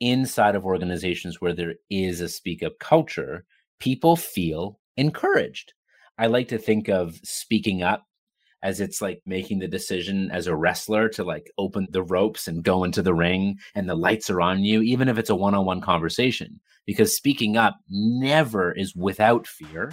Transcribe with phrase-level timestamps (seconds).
[0.00, 3.44] inside of organizations where there is a speak up culture,
[3.78, 5.72] people feel encouraged.
[6.18, 8.04] I like to think of speaking up
[8.62, 12.62] as it's like making the decision as a wrestler to like open the ropes and
[12.62, 15.54] go into the ring and the lights are on you, even if it's a one
[15.54, 19.92] on one conversation, because speaking up never is without fear.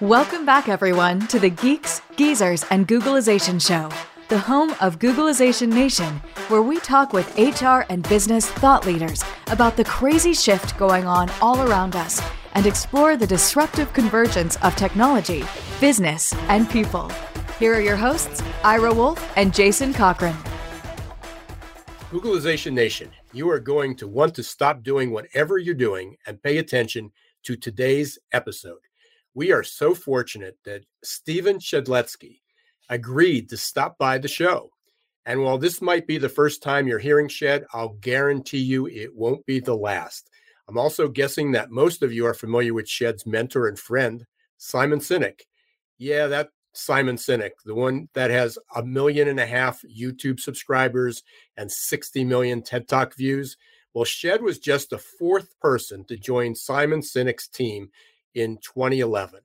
[0.00, 3.88] Welcome back, everyone, to the Geeks, Geezers, and Googlization Show,
[4.28, 9.76] the home of Googlization Nation, where we talk with HR and business thought leaders about
[9.76, 12.20] the crazy shift going on all around us
[12.54, 15.44] and explore the disruptive convergence of technology,
[15.78, 17.08] business, and people.
[17.60, 20.36] Here are your hosts, Ira Wolf and Jason Cochran.
[22.10, 26.58] Googlization Nation, you are going to want to stop doing whatever you're doing and pay
[26.58, 27.12] attention
[27.44, 28.80] to today's episode.
[29.34, 32.40] We are so fortunate that Stephen Shedletsky
[32.88, 34.70] agreed to stop by the show.
[35.24, 39.14] And while this might be the first time you're hearing Shed, I'll guarantee you it
[39.14, 40.30] won't be the last.
[40.68, 44.24] I'm also guessing that most of you are familiar with Shed's mentor and friend,
[44.56, 45.40] Simon Sinek.
[45.98, 51.22] Yeah, that Simon Sinek, the one that has a million and a half YouTube subscribers
[51.56, 53.56] and 60 million TED Talk views.
[53.94, 57.90] Well, Shed was just the fourth person to join Simon Sinek's team
[58.34, 59.40] in 2011.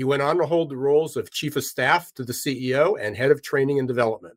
[0.00, 3.14] He went on to hold the roles of chief of staff to the CEO and
[3.14, 4.34] head of training and development.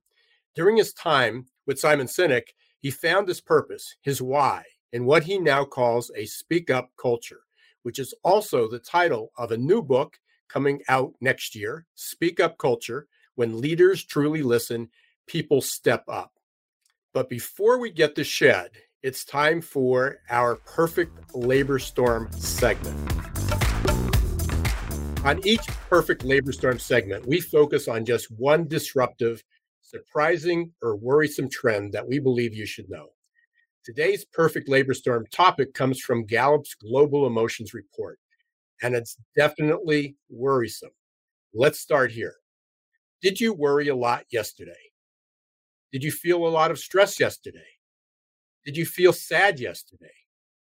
[0.56, 5.39] During his time with Simon Sinek, he found his purpose, his why, in what he
[5.39, 7.44] now calls a speak up culture,
[7.84, 10.19] which is also the title of a new book
[10.50, 14.89] coming out next year Speak Up Culture When Leaders Truly Listen,
[15.28, 16.34] People Step Up.
[17.14, 23.12] But before we get to Shed, it's time for our perfect labor storm segment.
[25.25, 29.41] On each perfect labor storm segment, we focus on just one disruptive,
[29.81, 33.07] surprising, or worrisome trend that we believe you should know.
[33.85, 38.19] Today's perfect labor storm topic comes from Gallup's Global Emotions Report,
[38.81, 40.91] and it's definitely worrisome.
[41.53, 42.35] Let's start here.
[43.22, 44.91] Did you worry a lot yesterday?
[45.94, 47.59] Did you feel a lot of stress yesterday?
[48.66, 50.16] Did you feel sad yesterday?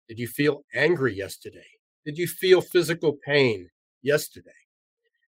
[0.09, 1.69] Did you feel angry yesterday?
[2.05, 3.71] Did you feel physical pain
[4.03, 4.51] yesterday?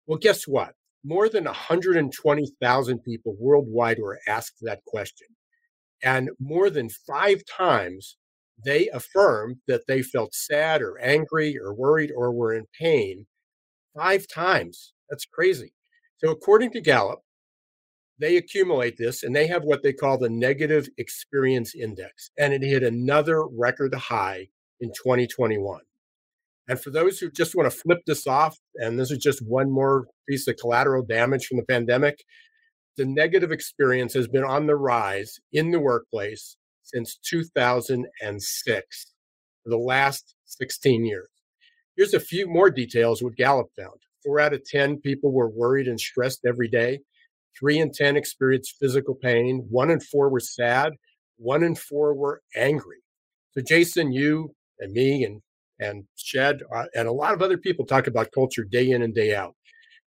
[0.06, 0.74] Well, guess what?
[1.04, 5.28] More than 120,000 people worldwide were asked that question.
[6.02, 8.16] And more than five times,
[8.64, 13.26] they affirmed that they felt sad or angry or worried or were in pain.
[13.96, 14.92] Five times.
[15.08, 15.72] That's crazy.
[16.18, 17.20] So, according to Gallup,
[18.18, 22.30] they accumulate this and they have what they call the negative experience index.
[22.38, 24.48] And it hit another record high
[24.80, 25.80] in 2021.
[26.68, 29.70] And for those who just want to flip this off, and this is just one
[29.70, 32.24] more piece of collateral damage from the pandemic,
[32.96, 39.12] the negative experience has been on the rise in the workplace since 2006
[39.62, 41.28] for the last 16 years.
[41.96, 44.00] Here's a few more details what Gallup found.
[44.24, 47.00] Four out of 10 people were worried and stressed every day.
[47.58, 49.66] Three in 10 experienced physical pain.
[49.70, 50.94] One in four were sad.
[51.36, 52.98] One in four were angry.
[53.52, 55.40] So, Jason, you and me and
[55.84, 59.14] and Shed uh, and a lot of other people talk about culture day in and
[59.14, 59.54] day out.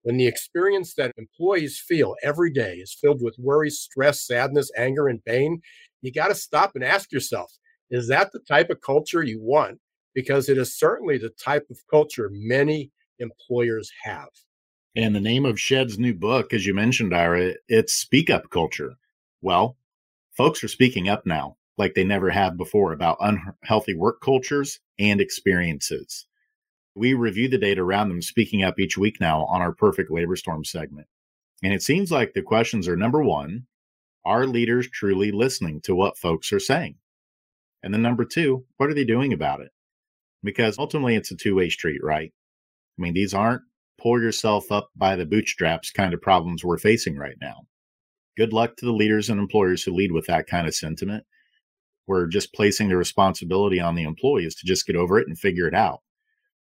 [0.03, 5.07] When the experience that employees feel every day is filled with worry, stress, sadness, anger,
[5.07, 5.61] and pain,
[6.01, 7.51] you got to stop and ask yourself
[7.89, 9.79] is that the type of culture you want?
[10.13, 14.29] Because it is certainly the type of culture many employers have.
[14.95, 18.95] And the name of Shed's new book, as you mentioned, Ira, it's Speak Up Culture.
[19.41, 19.77] Well,
[20.35, 25.22] folks are speaking up now like they never have before about unhealthy work cultures and
[25.22, 26.25] experiences.
[26.96, 30.35] We review the data around them speaking up each week now on our Perfect Labor
[30.35, 31.08] Storm segment.
[31.63, 33.68] And it seems like the questions are number one,
[34.25, 36.96] are leaders truly listening to what folks are saying?
[37.84, 39.72] And then number two, what are they doing about it?
[40.44, 42.34] Because ultimately it's a two way street, right?
[42.97, 43.62] I mean, these aren't
[43.97, 47.66] pull yourself up by the bootstraps kind of problems we're facing right now.
[48.36, 51.25] Good luck to the leaders and employers who lead with that kind of sentiment.
[52.07, 55.68] We're just placing the responsibility on the employees to just get over it and figure
[55.68, 56.01] it out.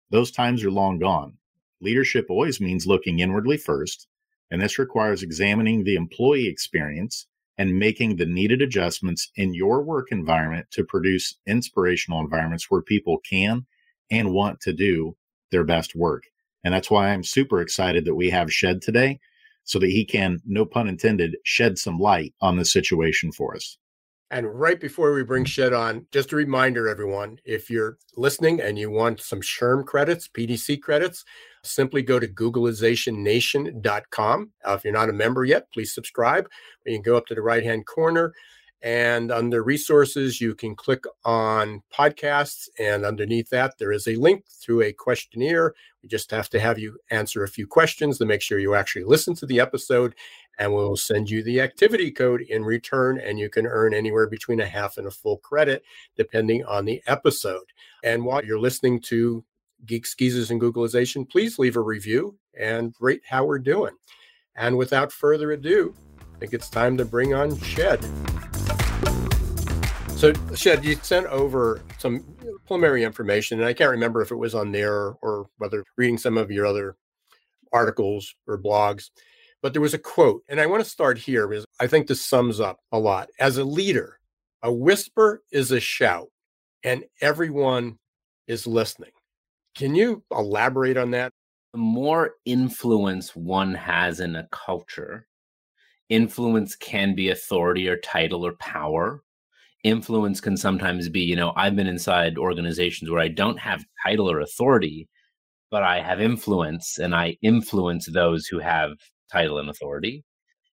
[0.09, 1.37] Those times are long gone.
[1.81, 4.07] Leadership always means looking inwardly first,
[4.49, 7.27] and this requires examining the employee experience
[7.57, 13.17] and making the needed adjustments in your work environment to produce inspirational environments where people
[13.19, 13.65] can
[14.11, 15.15] and want to do
[15.51, 16.23] their best work.
[16.63, 19.19] And that's why I'm super excited that we have Shed today
[19.63, 23.77] so that he can, no pun intended, shed some light on the situation for us.
[24.31, 28.77] And right before we bring Shed on, just a reminder, everyone, if you're listening and
[28.77, 31.23] you want some SHRM credits, PDC credits,
[31.63, 34.51] simply go to googlizationnation.com.
[34.67, 36.47] Uh, if you're not a member yet, please subscribe.
[36.85, 38.33] You can go up to the right hand corner
[38.81, 42.67] And under resources, you can click on podcasts.
[42.79, 45.73] And underneath that, there is a link through a questionnaire.
[46.03, 49.05] We just have to have you answer a few questions to make sure you actually
[49.05, 50.13] listen to the episode.
[50.57, 53.19] And we'll send you the activity code in return.
[53.19, 55.83] And you can earn anywhere between a half and a full credit,
[56.15, 57.65] depending on the episode.
[58.03, 59.43] And while you're listening to
[59.85, 63.95] Geek Geezers, and Googlization, please leave a review and rate how we're doing.
[64.55, 65.93] And without further ado,
[66.35, 68.03] I think it's time to bring on Shed.
[70.15, 72.23] So, Shed, you sent over some
[72.65, 76.37] preliminary information, and I can't remember if it was on there or whether reading some
[76.37, 76.95] of your other
[77.73, 79.09] articles or blogs,
[79.65, 82.23] but there was a quote, and I want to start here because I think this
[82.23, 83.29] sums up a lot.
[83.39, 84.19] As a leader,
[84.61, 86.27] a whisper is a shout,
[86.83, 87.97] and everyone
[88.45, 89.09] is listening.
[89.73, 91.31] Can you elaborate on that?
[91.73, 95.25] The more influence one has in a culture,
[96.09, 99.23] influence can be authority or title or power
[99.83, 104.29] influence can sometimes be you know i've been inside organizations where i don't have title
[104.29, 105.07] or authority
[105.69, 108.93] but i have influence and i influence those who have
[109.35, 110.23] title and authority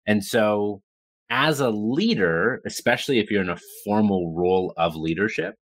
[0.06, 0.82] and so
[1.30, 5.54] as a leader especially if you're in a formal role of leadership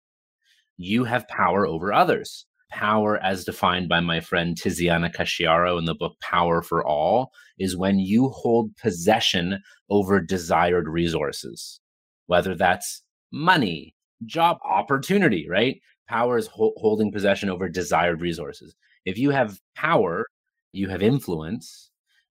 [0.76, 5.94] you have power over others power as defined by my friend tiziana casciaro in the
[5.94, 9.60] book power for all is when you hold possession
[9.90, 11.80] over desired resources
[12.26, 13.02] whether that's
[13.32, 13.94] money,
[14.26, 15.80] job opportunity, right?
[16.08, 18.74] Power is ho- holding possession over desired resources.
[19.04, 20.26] If you have power,
[20.72, 21.89] you have influence.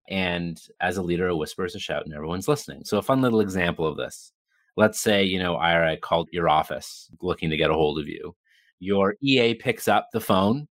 [0.10, 2.84] And as a leader, a whisper is a shout and everyone's listening.
[2.84, 4.32] So, a fun little example of this
[4.78, 8.34] let's say, you know, Ira called your office looking to get a hold of you.
[8.80, 10.70] Your EA picks up the phone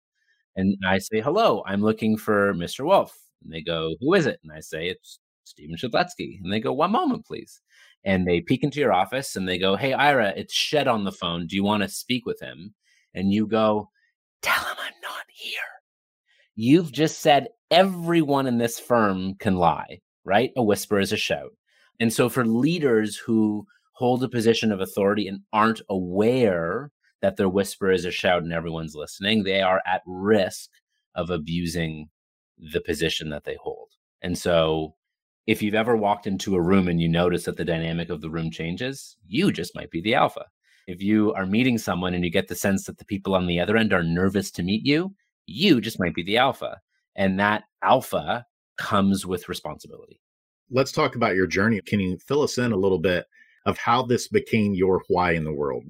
[0.56, 2.84] and I say, hello, I'm looking for Mr.
[2.84, 3.16] Wolf.
[3.44, 4.40] And they go, who is it?
[4.42, 6.40] And I say, it's Stephen Shedletsky.
[6.42, 7.62] And they go, one moment, please
[8.04, 11.12] and they peek into your office and they go, Hey, Ira, it's Shed on the
[11.12, 11.48] phone.
[11.48, 12.74] Do you want to speak with him?
[13.14, 13.90] And you go,
[14.42, 15.62] Tell him I'm not here.
[16.64, 20.52] You've just said everyone in this firm can lie, right?
[20.56, 21.50] A whisper is a shout.
[22.00, 26.92] And so for leaders who hold a position of authority and aren't aware
[27.24, 30.70] that their whisper is a shout and everyone's listening, they are at risk
[31.16, 32.10] of abusing
[32.60, 33.88] the position that they hold.
[34.22, 34.94] And so
[35.48, 38.30] if you've ever walked into a room and you notice that the dynamic of the
[38.30, 40.46] room changes, you just might be the alpha.
[40.86, 43.60] If you are meeting someone and you get the sense that the people on the
[43.60, 45.16] other end are nervous to meet you,
[45.52, 46.80] you just might be the alpha.
[47.16, 48.46] And that alpha
[48.78, 50.20] comes with responsibility.
[50.70, 51.82] Let's talk about your journey.
[51.82, 53.26] Can you fill us in a little bit
[53.66, 55.84] of how this became your why in the world?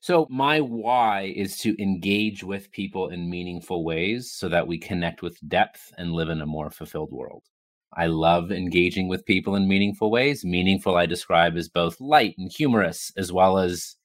[0.00, 5.22] So, my why is to engage with people in meaningful ways so that we connect
[5.22, 7.42] with depth and live in a more fulfilled world.
[7.94, 10.44] I love engaging with people in meaningful ways.
[10.44, 13.96] Meaningful, I describe as both light and humorous, as well as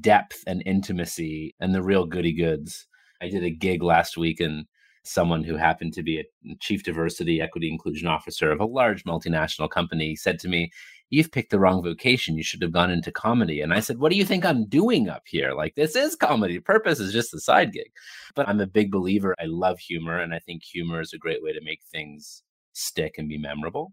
[0.00, 2.86] depth and intimacy and the real goody goods.
[3.24, 4.66] I did a gig last week, and
[5.02, 6.24] someone who happened to be a
[6.60, 10.70] chief diversity, equity, inclusion officer of a large multinational company said to me,
[11.10, 12.36] You've picked the wrong vocation.
[12.36, 13.60] You should have gone into comedy.
[13.60, 15.52] And I said, What do you think I'm doing up here?
[15.52, 16.58] Like, this is comedy.
[16.58, 17.90] Purpose is just a side gig.
[18.34, 19.34] But I'm a big believer.
[19.38, 20.18] I love humor.
[20.18, 22.42] And I think humor is a great way to make things
[22.72, 23.92] stick and be memorable.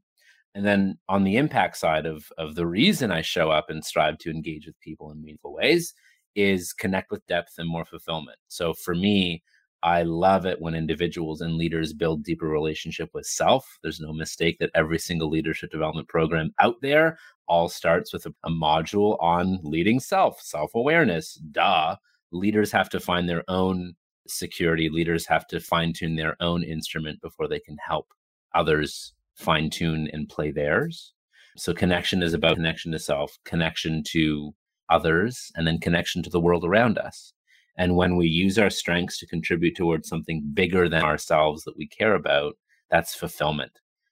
[0.56, 4.18] And then on the impact side of, of the reason I show up and strive
[4.20, 5.94] to engage with people in meaningful ways
[6.36, 8.38] is connect with depth and more fulfillment.
[8.48, 9.44] So for me,
[9.84, 13.80] I love it when individuals and leaders build deeper relationship with self.
[13.82, 18.34] There's no mistake that every single leadership development program out there all starts with a,
[18.44, 21.36] a module on leading self, self awareness.
[21.52, 21.96] Duh.
[22.32, 23.96] Leaders have to find their own
[24.28, 24.88] security.
[24.88, 28.14] Leaders have to fine tune their own instrument before they can help
[28.54, 31.14] others fine tune and play theirs.
[31.58, 34.54] So connection is about connection to self, connection to
[34.92, 37.34] others, and then connection to the world around us.
[37.78, 41.88] And when we use our strengths to contribute towards something bigger than ourselves that we
[41.88, 42.58] care about,
[42.90, 43.72] that's fulfillment.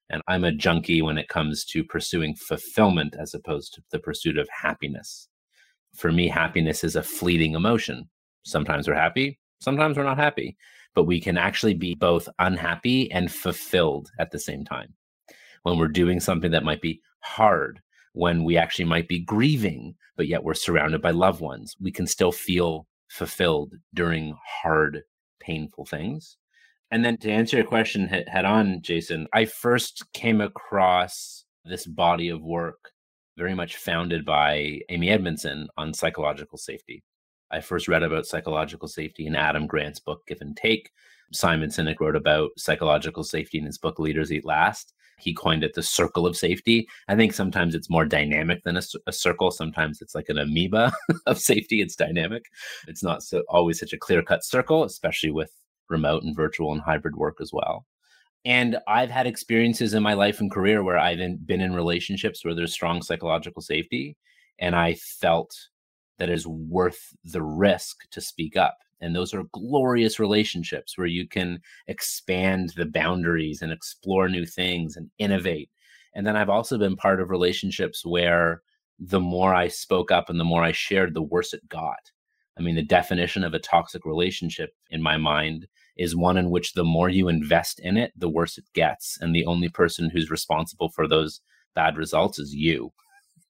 [0.09, 4.37] And I'm a junkie when it comes to pursuing fulfillment as opposed to the pursuit
[4.37, 5.27] of happiness.
[5.93, 8.09] For me, happiness is a fleeting emotion.
[8.43, 10.57] Sometimes we're happy, sometimes we're not happy
[10.95, 14.93] but we can actually be both unhappy and fulfilled at the same time.
[15.63, 17.81] When we're doing something that might be hard,
[18.13, 22.07] when we actually might be grieving, but yet we're surrounded by loved ones, we can
[22.07, 25.03] still feel fulfilled during hard,
[25.39, 26.37] painful things.
[26.91, 32.29] And then to answer your question head on, Jason, I first came across this body
[32.29, 32.91] of work
[33.37, 37.03] very much founded by Amy Edmondson on psychological safety.
[37.51, 40.91] I first read about psychological safety in Adam Grant's book, Give and Take.
[41.31, 44.93] Simon Sinek wrote about psychological safety in his book, Leaders Eat Last.
[45.19, 46.87] He coined it the circle of safety.
[47.07, 49.51] I think sometimes it's more dynamic than a, a circle.
[49.51, 50.91] Sometimes it's like an amoeba
[51.25, 51.81] of safety.
[51.81, 52.45] It's dynamic.
[52.87, 55.51] It's not so always such a clear cut circle, especially with
[55.89, 57.85] remote and virtual and hybrid work as well.
[58.45, 62.55] And I've had experiences in my life and career where I've been in relationships where
[62.55, 64.15] there's strong psychological safety.
[64.59, 65.51] And I felt
[66.19, 68.77] that is worth the risk to speak up.
[69.01, 74.97] And those are glorious relationships where you can expand the boundaries and explore new things
[74.97, 75.69] and innovate.
[76.13, 78.61] And then I've also been part of relationships where
[78.99, 82.11] the more I spoke up and the more I shared, the worse it got.
[82.57, 86.73] I mean, the definition of a toxic relationship in my mind is one in which
[86.73, 89.17] the more you invest in it, the worse it gets.
[89.21, 91.39] And the only person who's responsible for those
[91.75, 92.91] bad results is you.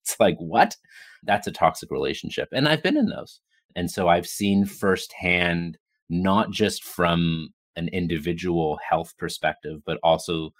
[0.02, 0.76] It's like, what?
[1.24, 2.50] That's a toxic relationship.
[2.52, 3.42] And I've been in those.
[3.76, 5.78] And so I've seen firsthand,
[6.10, 10.52] not just from an individual health perspective, but also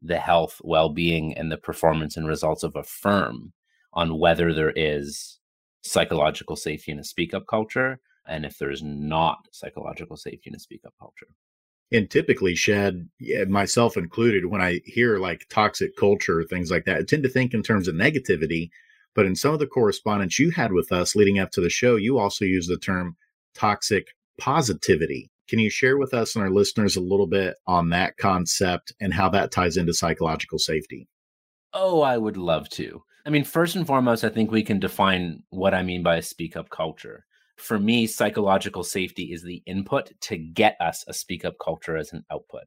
[0.00, 3.52] the health, well being, and the performance and results of a firm
[3.92, 5.38] on whether there is
[5.82, 7.98] psychological safety in a speak up culture
[8.28, 11.28] and if there's not psychological safety in a speak up culture.
[11.90, 13.08] And typically, Shed,
[13.48, 17.54] myself included, when I hear like toxic culture, things like that, I tend to think
[17.54, 18.68] in terms of negativity.
[19.18, 21.96] But in some of the correspondence you had with us leading up to the show,
[21.96, 23.16] you also used the term
[23.52, 25.28] toxic positivity.
[25.48, 29.12] Can you share with us and our listeners a little bit on that concept and
[29.12, 31.08] how that ties into psychological safety?
[31.72, 33.02] Oh, I would love to.
[33.26, 36.22] I mean, first and foremost, I think we can define what I mean by a
[36.22, 37.26] speak up culture.
[37.56, 42.12] For me, psychological safety is the input to get us a speak up culture as
[42.12, 42.66] an output.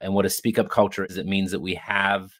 [0.00, 2.30] And what a speak up culture is, it means that we have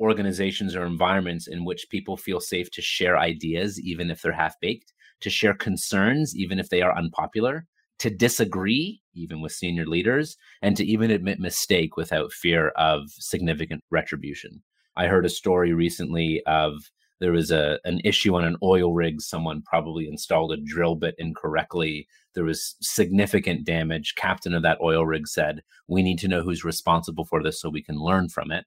[0.00, 4.58] organizations or environments in which people feel safe to share ideas, even if they're half
[4.60, 7.66] baked, to share concerns, even if they are unpopular,
[7.98, 13.84] to disagree, even with senior leaders, and to even admit mistake without fear of significant
[13.90, 14.62] retribution.
[14.96, 16.90] I heard a story recently of
[17.20, 19.20] there was a an issue on an oil rig.
[19.20, 22.08] Someone probably installed a drill bit incorrectly.
[22.34, 24.14] There was significant damage.
[24.16, 27.68] Captain of that oil rig said, "We need to know who's responsible for this so
[27.68, 28.64] we can learn from it."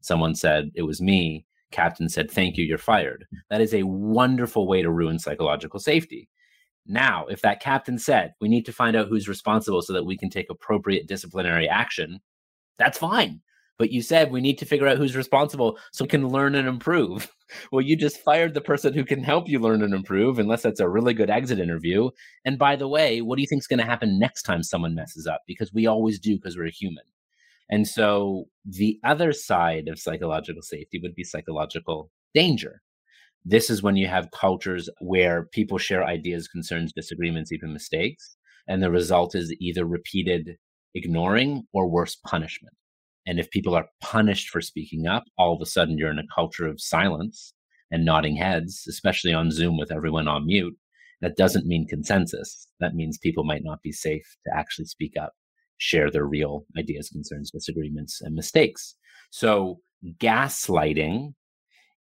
[0.00, 1.44] Someone said it was me.
[1.70, 3.26] Captain said thank you you're fired.
[3.48, 6.28] That is a wonderful way to ruin psychological safety.
[6.86, 10.16] Now if that captain said we need to find out who's responsible so that we
[10.16, 12.20] can take appropriate disciplinary action
[12.78, 13.42] that's fine.
[13.78, 16.66] But you said we need to figure out who's responsible so we can learn and
[16.66, 17.30] improve.
[17.72, 20.78] Well you just fired the person who can help you learn and improve unless that's
[20.78, 22.08] a really good exit interview.
[22.44, 24.94] And by the way what do you think is going to happen next time someone
[24.94, 25.42] messes up?
[25.48, 27.02] Because we always do because we're human
[27.70, 32.82] and so the other side of psychological safety would be psychological danger.
[33.44, 38.36] This is when you have cultures where people share ideas, concerns, disagreements, even mistakes.
[38.68, 40.56] And the result is either repeated
[40.94, 42.74] ignoring or worse, punishment.
[43.26, 46.34] And if people are punished for speaking up, all of a sudden you're in a
[46.34, 47.54] culture of silence
[47.92, 50.76] and nodding heads, especially on Zoom with everyone on mute.
[51.20, 52.66] That doesn't mean consensus.
[52.80, 55.34] That means people might not be safe to actually speak up
[55.80, 58.94] share their real ideas, concerns, disagreements, and mistakes.
[59.30, 59.80] So,
[60.18, 61.34] gaslighting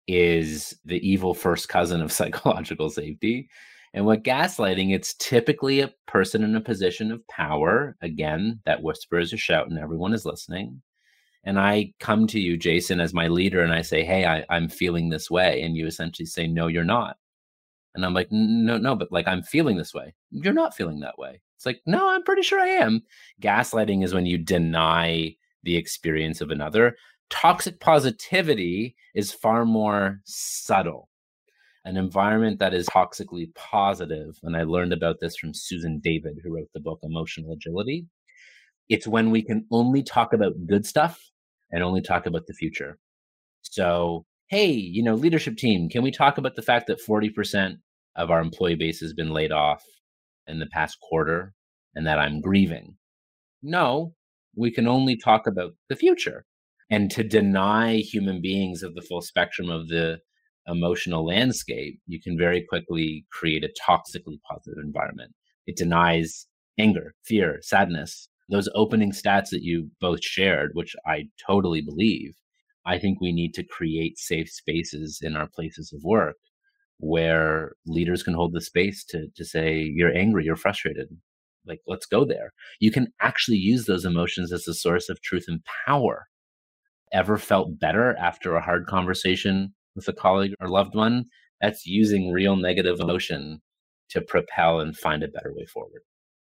[0.08, 3.48] is the evil first cousin of psychological safety.
[3.94, 9.32] And what gaslighting, it's typically a person in a position of power, again, that whispers
[9.32, 10.82] a shout and everyone is listening.
[11.44, 14.68] And I come to you, Jason, as my leader, and I say, Hey, I, I'm
[14.68, 15.62] feeling this way.
[15.62, 17.16] And you essentially say, No, you're not.
[17.94, 20.14] And I'm like, No, no, but like I'm feeling this way.
[20.30, 21.40] You're not feeling that way.
[21.58, 23.02] It's like, no, I'm pretty sure I am.
[23.42, 25.34] Gaslighting is when you deny
[25.64, 26.96] the experience of another.
[27.30, 31.08] Toxic positivity is far more subtle.
[31.84, 36.54] An environment that is toxically positive, and I learned about this from Susan David, who
[36.54, 38.06] wrote the book Emotional Agility.
[38.88, 41.20] It's when we can only talk about good stuff
[41.72, 43.00] and only talk about the future.
[43.62, 47.78] So, hey, you know, leadership team, can we talk about the fact that 40%
[48.14, 49.82] of our employee base has been laid off
[50.48, 51.54] in the past quarter
[51.94, 52.96] and that I'm grieving.
[53.62, 54.14] No,
[54.56, 56.44] we can only talk about the future.
[56.90, 60.20] And to deny human beings of the full spectrum of the
[60.66, 65.32] emotional landscape, you can very quickly create a toxically positive environment.
[65.66, 66.46] It denies
[66.78, 68.28] anger, fear, sadness.
[68.48, 72.34] Those opening stats that you both shared, which I totally believe,
[72.86, 76.36] I think we need to create safe spaces in our places of work
[76.98, 81.08] where leaders can hold the space to to say you're angry, you're frustrated.
[81.66, 82.52] Like let's go there.
[82.80, 86.28] You can actually use those emotions as a source of truth and power.
[87.12, 91.24] Ever felt better after a hard conversation with a colleague or loved one?
[91.60, 93.60] That's using real negative emotion
[94.10, 96.02] to propel and find a better way forward.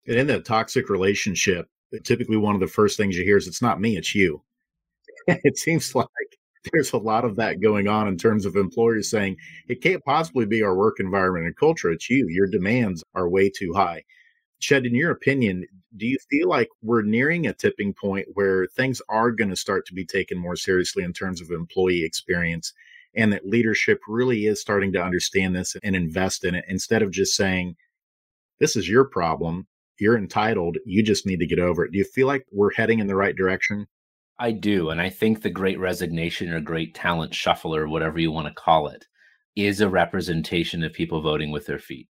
[0.07, 1.67] And in a toxic relationship,
[2.03, 4.43] typically one of the first things you hear is it's not me, it's you.
[5.27, 6.09] it seems like
[6.73, 9.37] there's a lot of that going on in terms of employers saying
[9.69, 11.91] it can't possibly be our work environment and culture.
[11.91, 12.27] It's you.
[12.29, 14.05] Your demands are way too high.
[14.61, 15.67] Shed, in your opinion,
[15.97, 19.85] do you feel like we're nearing a tipping point where things are going to start
[19.87, 22.73] to be taken more seriously in terms of employee experience
[23.15, 27.11] and that leadership really is starting to understand this and invest in it instead of
[27.11, 27.77] just saying,
[28.59, 29.67] this is your problem.
[30.01, 30.79] You're entitled.
[30.85, 31.93] You just need to get over it.
[31.93, 33.87] Do you feel like we're heading in the right direction?
[34.39, 34.91] I do.
[34.91, 38.55] And I think the great resignation or great talent shuffle or whatever you want to
[38.55, 39.07] call it
[39.55, 42.09] is a representation of people voting with their feet.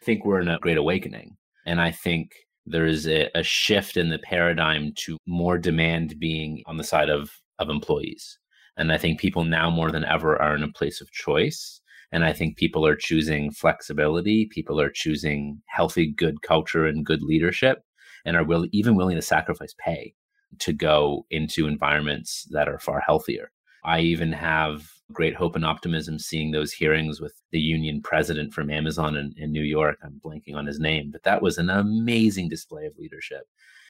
[0.00, 1.36] I think we're in a great awakening.
[1.66, 2.32] And I think
[2.66, 7.10] there is a, a shift in the paradigm to more demand being on the side
[7.10, 8.38] of, of employees.
[8.76, 11.80] And I think people now more than ever are in a place of choice.
[12.12, 14.46] And I think people are choosing flexibility.
[14.46, 17.82] People are choosing healthy, good culture and good leadership
[18.24, 20.14] and are will, even willing to sacrifice pay
[20.60, 23.50] to go into environments that are far healthier.
[23.84, 28.70] I even have great hope and optimism seeing those hearings with the union president from
[28.70, 29.98] Amazon in, in, New York.
[30.02, 33.42] I'm blanking on his name, but that was an amazing display of leadership.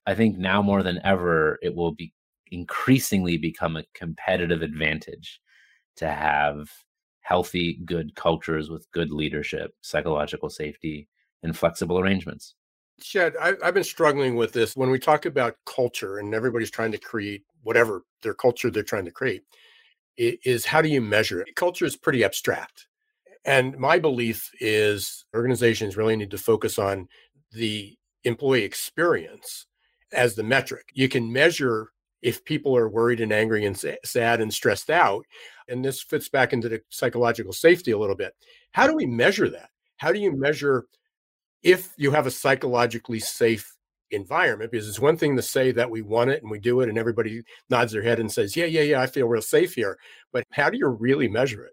[0.06, 2.12] I think now more than ever, it will be
[2.50, 5.40] increasingly become a competitive advantage
[5.96, 6.68] to have
[7.20, 11.08] healthy, good cultures with good leadership, psychological safety,
[11.42, 12.54] and flexible arrangements.
[13.02, 16.92] Shed, I, have been struggling with this when we talk about culture and everybody's trying
[16.92, 19.42] to create whatever their culture they're trying to create
[20.16, 21.56] is how do you measure it?
[21.56, 22.86] Culture is pretty abstract.
[23.44, 27.08] And my belief is organizations really need to focus on
[27.52, 29.66] the employee experience
[30.12, 30.88] as the metric.
[30.94, 31.90] You can measure
[32.22, 35.26] if people are worried and angry and sad and stressed out.
[35.68, 38.34] And this fits back into the psychological safety a little bit.
[38.72, 39.68] How do we measure that?
[39.98, 40.86] How do you measure
[41.64, 43.74] if you have a psychologically safe
[44.10, 44.70] environment?
[44.70, 46.98] Because it's one thing to say that we want it and we do it, and
[46.98, 49.98] everybody nods their head and says, Yeah, yeah, yeah, I feel real safe here.
[50.32, 51.72] But how do you really measure it?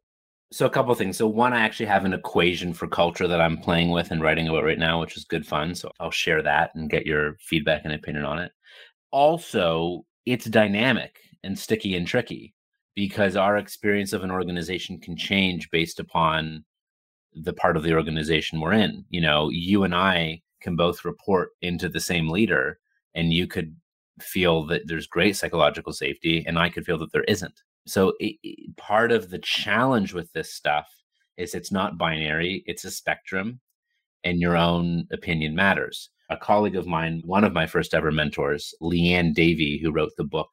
[0.53, 1.17] So, a couple of things.
[1.17, 4.47] So, one, I actually have an equation for culture that I'm playing with and writing
[4.47, 5.75] about right now, which is good fun.
[5.75, 8.51] So, I'll share that and get your feedback and opinion on it.
[9.11, 12.53] Also, it's dynamic and sticky and tricky
[12.95, 16.63] because our experience of an organization can change based upon
[17.33, 19.05] the part of the organization we're in.
[19.09, 22.79] You know, you and I can both report into the same leader,
[23.15, 23.75] and you could
[24.19, 27.61] feel that there's great psychological safety, and I could feel that there isn't.
[27.87, 30.87] So, it, it, part of the challenge with this stuff
[31.37, 33.59] is it's not binary, it's a spectrum,
[34.23, 36.09] and your own opinion matters.
[36.29, 40.23] A colleague of mine, one of my first ever mentors, Liane Davey, who wrote the
[40.23, 40.49] book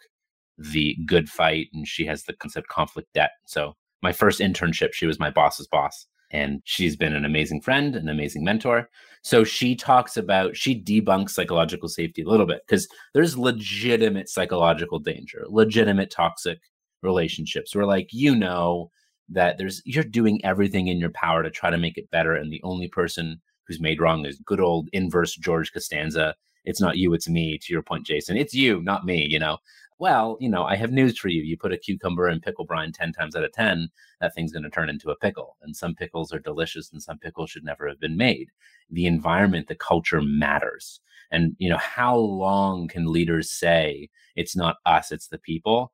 [0.56, 3.32] The Good Fight, and she has the concept conflict debt.
[3.46, 7.96] So, my first internship, she was my boss's boss and she's been an amazing friend,
[7.96, 8.88] an amazing mentor.
[9.22, 14.98] So she talks about, she debunks psychological safety a little bit because there's legitimate psychological
[14.98, 16.58] danger, legitimate toxic
[17.02, 18.90] relationships where, like, you know,
[19.30, 22.34] that there's, you're doing everything in your power to try to make it better.
[22.34, 26.34] And the only person who's made wrong is good old inverse George Costanza.
[26.64, 28.36] It's not you, it's me, to your point, Jason.
[28.36, 29.58] It's you, not me, you know
[29.98, 31.42] well, you know, I have news for you.
[31.42, 33.88] You put a cucumber in pickle brine 10 times out of 10,
[34.20, 35.56] that thing's going to turn into a pickle.
[35.62, 38.50] And some pickles are delicious and some pickles should never have been made.
[38.90, 41.00] The environment, the culture matters.
[41.30, 45.92] And, you know, how long can leaders say it's not us, it's the people?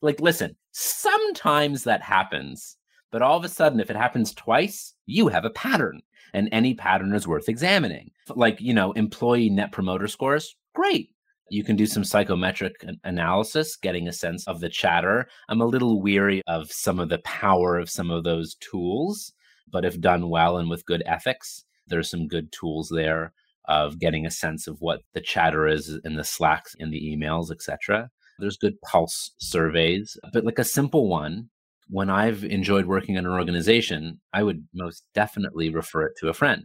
[0.00, 2.76] Like, listen, sometimes that happens,
[3.10, 6.00] but all of a sudden, if it happens twice, you have a pattern.
[6.34, 8.10] And any pattern is worth examining.
[8.34, 11.10] Like, you know, employee net promoter scores, great
[11.52, 15.28] you can do some psychometric analysis, getting a sense of the chatter.
[15.48, 19.32] I'm a little weary of some of the power of some of those tools,
[19.70, 23.32] but if done well and with good ethics, there's some good tools there
[23.66, 27.50] of getting a sense of what the chatter is in the slacks in the emails
[27.50, 31.48] etc there's good pulse surveys but like a simple one
[31.88, 36.34] when i've enjoyed working in an organization i would most definitely refer it to a
[36.34, 36.64] friend.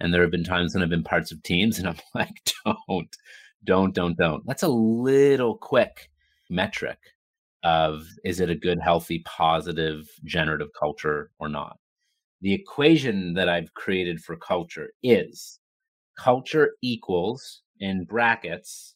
[0.00, 2.34] And there have been times when i've been parts of teams and i'm like
[2.64, 3.16] don't
[3.64, 4.46] don't, don't, don't.
[4.46, 6.10] That's a little quick
[6.50, 6.98] metric
[7.62, 11.78] of is it a good, healthy, positive, generative culture or not?
[12.42, 15.60] The equation that I've created for culture is
[16.18, 18.94] culture equals in brackets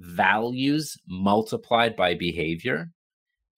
[0.00, 2.90] values multiplied by behavior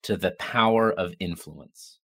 [0.02, 1.98] to the power of influence.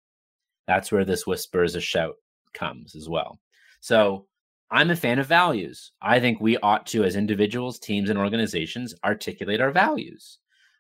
[0.66, 2.16] That's where this whisper is a shout
[2.54, 3.40] comes as well.
[3.80, 4.26] So
[4.70, 5.92] I'm a fan of values.
[6.02, 10.38] I think we ought to, as individuals, teams, and organizations, articulate our values.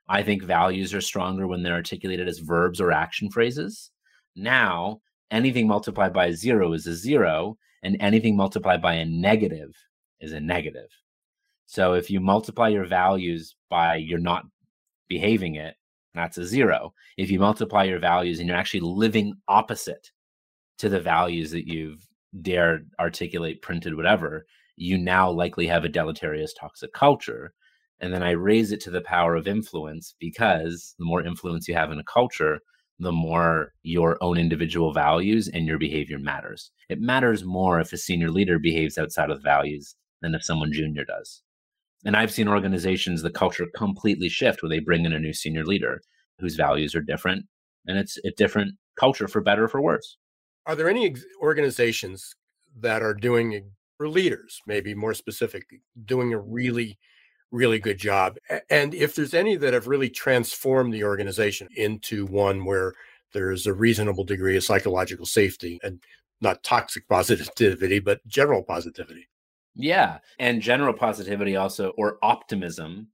[0.08, 3.90] I think values are stronger when they're articulated as verbs or action phrases.
[4.36, 9.74] Now, anything multiplied by a zero is a zero, and anything multiplied by a negative
[10.20, 10.88] is a negative.
[11.66, 14.46] So if you multiply your values by you're not
[15.08, 15.76] behaving it,
[16.14, 16.94] that's a zero.
[17.16, 20.10] If you multiply your values and you're actually living opposite
[20.78, 22.07] to the values that you've
[22.40, 27.52] dared articulate, printed, whatever, you now likely have a deleterious toxic culture.
[28.00, 31.74] And then I raise it to the power of influence because the more influence you
[31.74, 32.60] have in a culture,
[33.00, 36.70] the more your own individual values and your behavior matters.
[36.88, 41.04] It matters more if a senior leader behaves outside of values than if someone junior
[41.04, 41.42] does.
[42.04, 45.64] And I've seen organizations, the culture completely shift when they bring in a new senior
[45.64, 46.00] leader
[46.38, 47.46] whose values are different.
[47.86, 50.16] And it's a different culture for better or for worse.
[50.66, 52.34] Are there any organizations
[52.80, 55.64] that are doing, for leaders, maybe more specific,
[56.04, 56.52] doing a mm-hmm.
[56.52, 56.98] really
[57.50, 58.36] really good job.
[58.70, 62.94] And if there's any that have really transformed the organization into one where
[63.32, 66.00] there's a reasonable degree of psychological safety and
[66.40, 69.28] not toxic positivity, but general positivity.
[69.74, 70.18] Yeah.
[70.38, 73.08] And general positivity also, or optimism,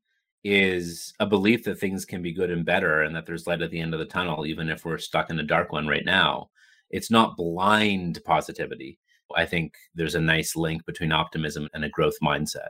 [0.44, 3.70] is a belief that things can be good and better and that there's light at
[3.70, 6.50] the end of the tunnel, even if we're stuck in a dark one right now.
[6.94, 9.00] It's not blind positivity.
[9.34, 12.68] I think there's a nice link between optimism and a growth mindset.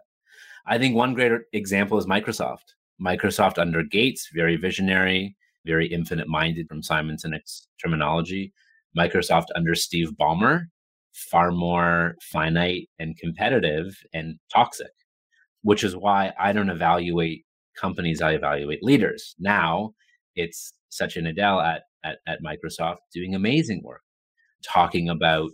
[0.67, 2.73] I think one great example is Microsoft.
[2.99, 8.55] Microsoft under Gates, very visionary, very infinite minded from Simon Sinek's terminology.
[8.97, 10.69] Microsoft under Steve Ballmer,
[11.13, 14.93] far more finite and competitive and toxic,
[15.61, 17.45] which is why I don't evaluate
[17.77, 19.35] companies, I evaluate leaders.
[19.39, 19.93] Now
[20.35, 24.01] it's Satya Nadella at, at, at Microsoft doing amazing work,
[24.73, 25.53] talking about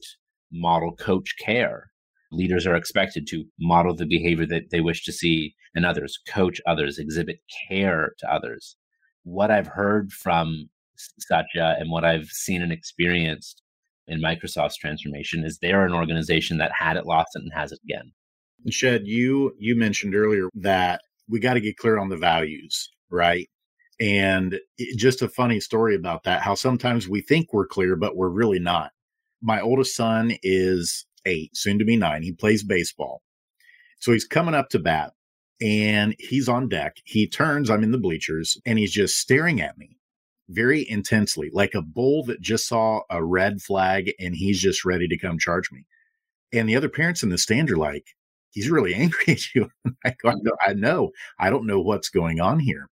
[0.53, 1.91] model coach care,
[2.33, 6.61] Leaders are expected to model the behavior that they wish to see in others, coach
[6.67, 8.77] others, exhibit care to others.
[9.25, 13.63] What I've heard from Satya and what I've seen and experienced
[14.07, 17.81] in Microsoft's transformation is they're an organization that had it, lost it, and has it
[17.85, 18.13] again.
[18.65, 22.91] And Shed, you you mentioned earlier that we got to get clear on the values,
[23.11, 23.49] right?
[23.99, 28.17] And it, just a funny story about that, how sometimes we think we're clear, but
[28.17, 28.93] we're really not.
[29.43, 32.23] My oldest son is eight, soon to be nine.
[32.23, 33.23] He plays baseball.
[33.99, 35.13] So he's coming up to bat
[35.61, 36.97] and he's on deck.
[37.05, 39.99] He turns, I'm in the bleachers, and he's just staring at me
[40.49, 45.07] very intensely, like a bull that just saw a red flag and he's just ready
[45.09, 45.85] to come charge me.
[46.53, 48.05] And the other parents in the stand are like,
[48.51, 49.71] he's really angry at you.
[50.05, 50.33] I, go,
[50.67, 52.89] I know, I don't know what's going on here.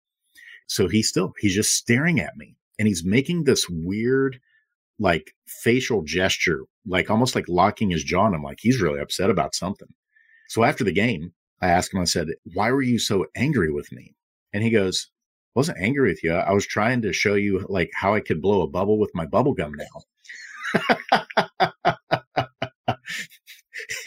[0.67, 4.39] So he's still, he's just staring at me and he's making this weird,
[4.99, 8.25] like facial gesture, like almost like locking his jaw.
[8.25, 9.89] And I'm like, he's really upset about something.
[10.47, 13.91] So after the game, I asked him, I said, why were you so angry with
[13.91, 14.15] me?
[14.53, 15.09] And he goes,
[15.55, 16.33] wasn't angry with you.
[16.33, 19.25] I was trying to show you like how I could blow a bubble with my
[19.25, 19.85] bubble gum now.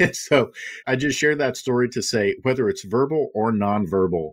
[0.12, 0.53] so
[0.87, 4.33] I just share that story to say whether it's verbal or nonverbal,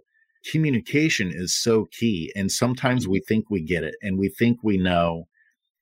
[0.52, 2.32] communication is so key.
[2.36, 5.28] And sometimes we think we get it and we think we know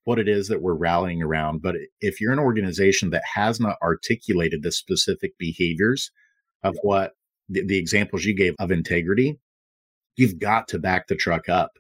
[0.06, 1.62] what it is that we're rallying around.
[1.62, 6.12] But if you're an organization that has not articulated the specific behaviors
[6.64, 7.14] of what
[7.50, 9.40] the, the, examples you gave of integrity,
[10.16, 11.72] you've got to back the truck up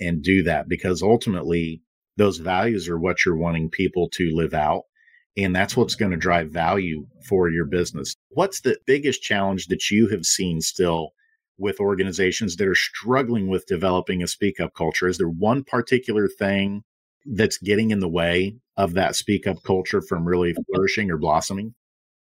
[0.00, 1.82] and do that because ultimately
[2.16, 4.82] those values are what you're wanting people to live out.
[5.36, 6.04] And that's what's mm-hmm.
[6.04, 8.14] going to drive value for your business.
[8.30, 11.10] What's the biggest challenge that you have seen still
[11.58, 15.08] with organizations that are struggling with developing a speak up culture?
[15.08, 16.84] Is there one particular thing
[17.32, 21.74] that's getting in the way of that speak up culture from really flourishing or blossoming?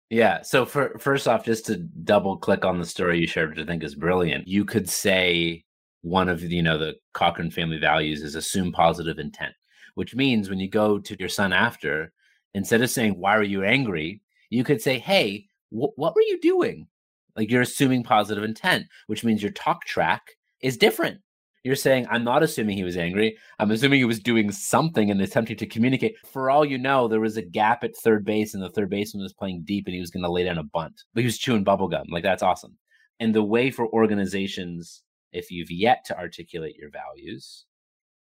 [0.10, 0.42] Yeah.
[0.44, 3.66] So for first off, just to double click on the story you shared, which I
[3.66, 5.64] think is brilliant, you could say
[6.02, 9.54] one of you know the Cochran family values is assume positive intent,
[9.96, 12.14] which means when you go to your son after,
[12.54, 16.40] instead of saying why are you angry, you could say, hey, wh- what were you
[16.40, 16.88] doing?
[17.36, 20.22] Like you're assuming positive intent, which means your talk track
[20.62, 21.20] is different.
[21.66, 23.40] You're saying, I'm not assuming he was angry.
[23.58, 26.16] I'm assuming he was doing something and attempting to communicate.
[26.24, 29.24] For all you know, there was a gap at third base and the third baseman
[29.24, 31.40] was playing deep and he was going to lay down a bunt, but he was
[31.40, 32.04] chewing bubblegum.
[32.12, 32.78] Like, that's awesome.
[33.20, 35.02] And the way for organizations,
[35.32, 37.66] if you've yet to articulate your values,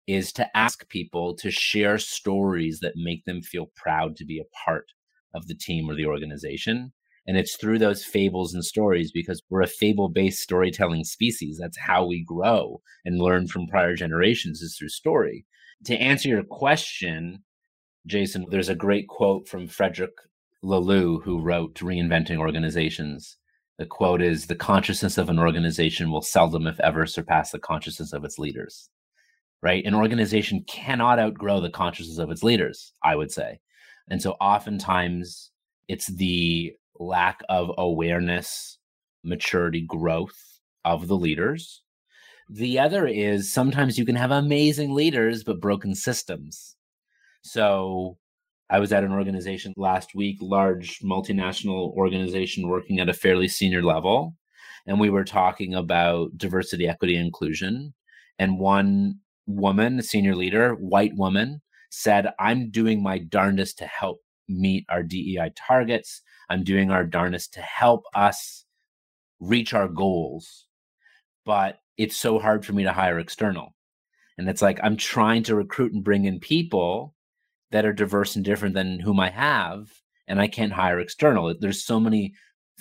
[0.07, 4.65] is to ask people to share stories that make them feel proud to be a
[4.65, 4.87] part
[5.35, 6.93] of the team or the organization
[7.27, 11.59] and it's through those fables and stories because we're a fable based storytelling species.
[11.61, 15.47] That's how we grow and learn from prior generations is through story.
[15.85, 17.45] To answer your question,
[18.07, 20.13] Jason, there's a great quote from Frederic
[20.65, 23.37] Laloux, who wrote Reinventing Organizations.
[23.79, 28.13] The quote is The consciousness of an organization will seldom, if ever, surpass the consciousness
[28.13, 28.91] of its leaders.
[29.61, 29.85] Right?
[29.85, 33.61] An organization cannot outgrow the consciousness of its leaders, I would say.
[34.11, 35.53] And so oftentimes
[35.89, 38.79] it's the lack of awareness,
[39.25, 41.83] maturity, growth of the leaders
[42.49, 46.77] The other is sometimes you can have amazing leaders, but broken systems.
[47.43, 48.19] So
[48.71, 53.83] I was at an organization last week, large multinational organization working at a fairly senior
[53.83, 54.37] level.
[54.87, 57.95] And we were talking about diversity, equity, inclusion.
[58.39, 64.21] And one woman, a senior leader, white woman, said, I'm doing my darndest to help
[64.49, 66.23] meet our DEI targets.
[66.53, 68.67] I'm doing our darndest to help us
[69.41, 70.67] reach our goals.
[71.47, 73.75] But it's so hard for me to hire external.
[74.37, 77.15] And it's like I'm trying to recruit and bring in people
[77.71, 79.89] that are diverse and different than whom I have,
[80.29, 81.55] and I can't hire external.
[81.59, 82.35] There's so many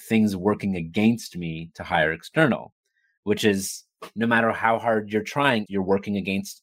[0.09, 2.73] things working against me to hire external,
[3.23, 6.61] which is no matter how hard you're trying, you're working against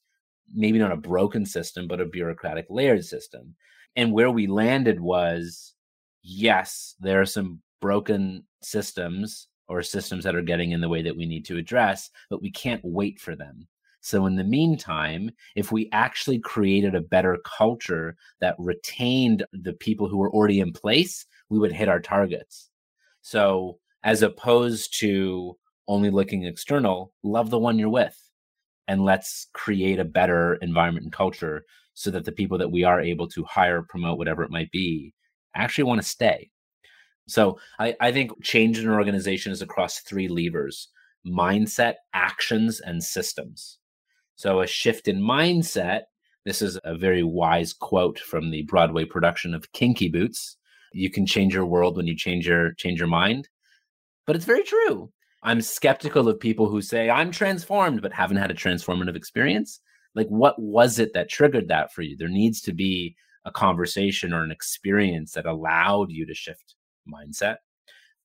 [0.55, 3.55] maybe not a broken system, but a bureaucratic layered system.
[3.97, 5.75] And where we landed was
[6.23, 11.17] yes, there are some broken systems or systems that are getting in the way that
[11.17, 13.69] we need to address, but we can't wait for them.
[14.01, 20.09] So, in the meantime, if we actually created a better culture that retained the people
[20.09, 22.71] who were already in place, we would hit our targets.
[23.23, 25.57] So, as opposed to
[25.89, 28.17] only looking external, love the one you're with
[28.87, 33.01] and let's create a better environment and culture so that the people that we are
[33.01, 35.13] able to hire, promote, whatever it might be,
[35.63, 36.51] actually want to stay.
[37.27, 40.89] So I, I think change in an organization is across three levers
[41.27, 43.79] mindset, actions, and systems.
[44.37, 46.03] So a shift in mindset.
[46.45, 50.57] This is a very wise quote from the Broadway production of Kinky Boots.
[50.93, 53.49] You can change your world when you change your change your mind.
[54.27, 55.13] But it's very true.
[55.43, 59.81] I'm skeptical of people who say I'm transformed but haven't had a transformative experience.
[60.15, 62.17] Like what was it that triggered that for you?
[62.17, 63.17] There needs to be
[63.49, 66.75] a conversation or an experience that allowed you to shift
[67.13, 67.57] mindset.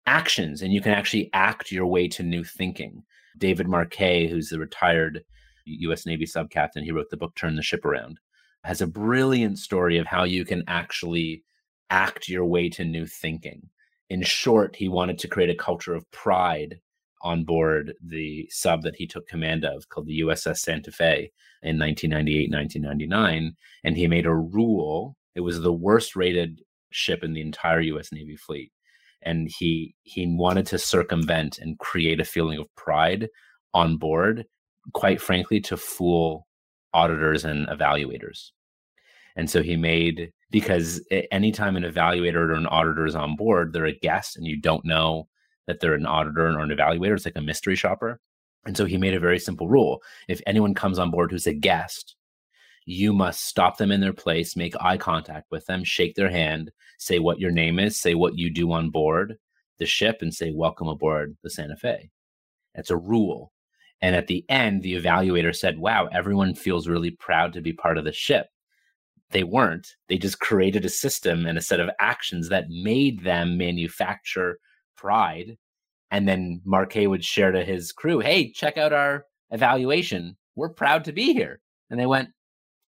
[0.06, 3.04] Actions and you can actually act your way to new thinking.
[3.38, 5.24] David Marquet, who's the retired
[5.66, 6.84] US Navy sub captain.
[6.84, 8.20] He wrote the book Turn the Ship Around.
[8.64, 11.44] Has a brilliant story of how you can actually
[11.90, 13.70] act your way to new thinking.
[14.10, 16.80] In short, he wanted to create a culture of pride
[17.24, 21.32] on board the sub that he took command of called the USS Santa Fe
[21.62, 23.56] in 1998, 1999.
[23.84, 25.16] And he made a rule.
[25.36, 28.72] It was the worst rated ship in the entire US Navy fleet.
[29.22, 33.30] And he he wanted to circumvent and create a feeling of pride
[33.74, 34.46] on board
[34.92, 36.48] quite frankly, to fool
[36.94, 38.52] auditors and evaluators.
[39.36, 43.86] And so he made because anytime an evaluator or an auditor is on board, they're
[43.86, 45.28] a guest and you don't know
[45.68, 47.16] that they're an auditor or an evaluator.
[47.16, 48.20] It's like a mystery shopper.
[48.66, 50.02] And so he made a very simple rule.
[50.28, 52.16] If anyone comes on board who's a guest,
[52.86, 56.72] you must stop them in their place, make eye contact with them, shake their hand,
[56.98, 59.38] say what your name is, say what you do on board
[59.80, 62.12] the ship, and say, Welcome aboard the Santa Fe.
[62.76, 63.52] It's a rule.
[64.02, 67.98] And at the end, the evaluator said, Wow, everyone feels really proud to be part
[67.98, 68.48] of the ship.
[69.32, 69.96] They weren't.
[70.10, 74.60] They just created a system and a set of actions that made them manufacture
[74.96, 75.58] pride.
[76.12, 80.38] And then Marquet would share to his crew, Hey, check out our evaluation.
[80.56, 81.60] We're proud to be here.
[81.90, 82.30] And they went,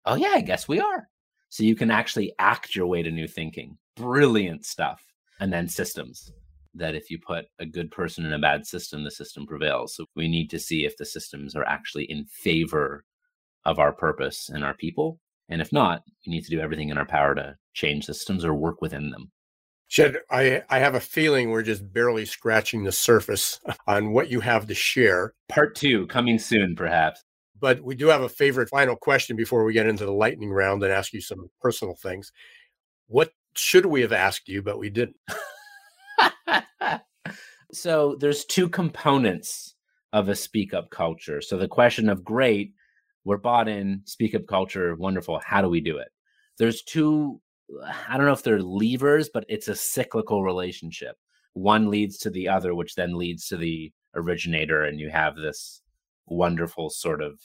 [0.05, 1.07] Oh, yeah, I guess we are.
[1.49, 3.77] So you can actually act your way to new thinking.
[3.95, 5.03] Brilliant stuff.
[5.39, 6.31] And then systems
[6.75, 9.95] that if you put a good person in a bad system, the system prevails.
[9.95, 13.03] So we need to see if the systems are actually in favor
[13.65, 15.19] of our purpose and our people.
[15.49, 18.53] And if not, we need to do everything in our power to change systems or
[18.53, 19.31] work within them.
[19.89, 24.41] Shed, I, I have a feeling we're just barely scratching the surface on what you
[24.41, 25.33] have to share.
[25.47, 27.23] Part two coming soon, perhaps.
[27.59, 30.83] But we do have a favorite final question before we get into the lightning round
[30.83, 32.31] and ask you some personal things.
[33.07, 35.15] What should we have asked you, but we didn't?
[37.71, 39.75] so there's two components
[40.13, 41.41] of a speak up culture.
[41.41, 42.73] So the question of great,
[43.23, 45.41] we're bought in, speak up culture, wonderful.
[45.45, 46.09] How do we do it?
[46.57, 47.41] There's two,
[48.07, 51.17] I don't know if they're levers, but it's a cyclical relationship.
[51.53, 55.81] One leads to the other, which then leads to the originator, and you have this
[56.27, 57.39] wonderful sort of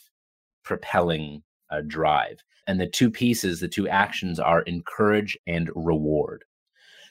[0.63, 2.37] propelling uh, drive.
[2.67, 6.45] And the two pieces, the two actions are encourage and reward.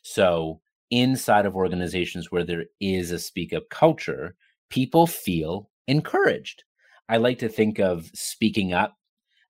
[0.02, 4.34] So inside of organizations where there is a speak up culture,
[4.70, 6.64] people feel encouraged.
[7.08, 8.96] I like to think of speaking up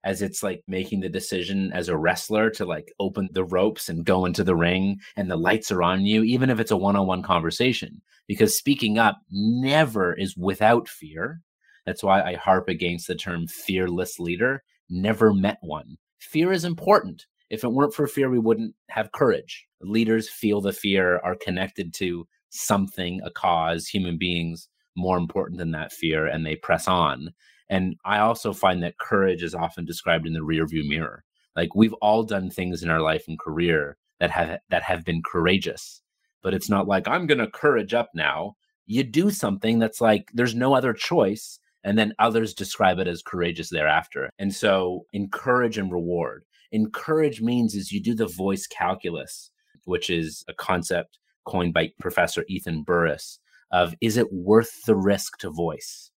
[0.03, 4.05] as it's like making the decision as a wrestler to like open the ropes and
[4.05, 6.95] go into the ring and the lights are on you, even if it's a one
[6.95, 11.41] on one conversation, because speaking up never is without fear.
[11.85, 14.63] That's why I harp against the term fearless leader.
[14.89, 15.97] Never met one.
[16.19, 17.25] Fear is important.
[17.49, 19.67] If it weren't for fear, we wouldn't have courage.
[19.81, 25.71] Leaders feel the fear, are connected to something, a cause, human beings more important than
[25.71, 27.33] that fear, and they press on.
[27.73, 31.23] And I also find that courage is often described in the rearview mirror.
[31.55, 35.23] Like we've all done things in our life and career that have that have been
[35.25, 36.03] courageous.
[36.43, 38.57] But it's not like I'm going to courage up now.
[38.85, 43.23] You do something that's like there's no other choice and then others describe it as
[43.23, 44.29] courageous thereafter.
[44.37, 46.45] And so encourage and reward.
[46.71, 49.49] Encourage means is you do the voice calculus,
[49.85, 53.39] which is a concept coined by Professor Ethan Burris
[53.71, 56.11] of is it worth the risk to voice?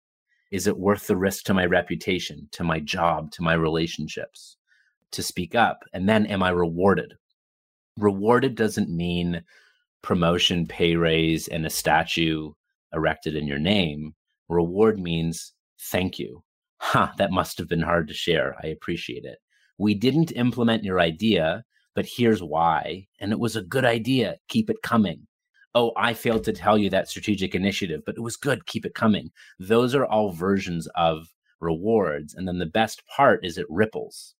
[0.51, 4.57] Is it worth the risk to my reputation, to my job, to my relationships,
[5.11, 5.83] to speak up?
[5.93, 7.13] And then am I rewarded?
[7.97, 9.43] Rewarded doesn't mean
[10.01, 12.51] promotion, pay raise, and a statue
[12.93, 14.13] erected in your name.
[14.49, 16.43] Reward means thank you.
[16.77, 18.55] Ha, huh, that must have been hard to share.
[18.63, 19.39] I appreciate it.
[19.77, 21.63] We didn't implement your idea,
[21.95, 23.07] but here's why.
[23.19, 24.37] And it was a good idea.
[24.47, 25.27] Keep it coming
[25.75, 28.65] oh, I failed to tell you that strategic initiative, but it was good.
[28.65, 29.29] Keep it coming.
[29.59, 31.27] Those are all versions of
[31.59, 32.33] rewards.
[32.33, 34.35] And then the best part is it ripples.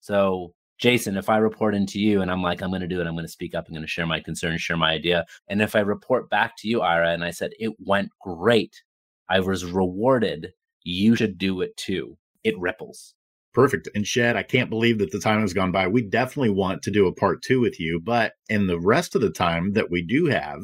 [0.00, 3.06] So, Jason, if I report into you and I'm like, I'm going to do it,
[3.06, 5.26] I'm going to speak up, I'm going to share my concerns, share my idea.
[5.48, 8.82] And if I report back to you, Ira, and I said, it went great,
[9.28, 12.16] I was rewarded, you should do it too.
[12.42, 13.14] It ripples.
[13.52, 13.88] Perfect.
[13.94, 15.88] And Shed, I can't believe that the time has gone by.
[15.88, 19.22] We definitely want to do a part two with you, but in the rest of
[19.22, 20.60] the time that we do have,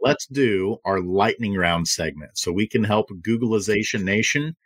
[0.00, 4.56] let's do our lightning round segment so we can help Googlization Nation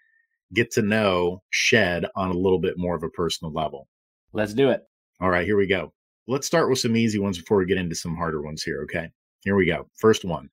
[0.55, 3.89] get to know Shed on a little bit more of a personal level.
[4.33, 4.83] Let's do it.
[5.21, 5.93] All right, here we go.
[6.27, 9.11] Let's start with some easy ones before we get into some harder ones here, okay?
[9.45, 9.89] Here we go.
[9.99, 10.49] First one